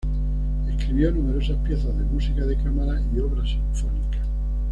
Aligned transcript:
Escribió 0.67 1.11
numerosas 1.11 1.57
piezas 1.57 1.95
de 1.95 2.03
música 2.05 2.43
de 2.43 2.57
cámara 2.57 2.99
y 3.15 3.19
obras 3.19 3.47
sinfónicas. 3.49 4.25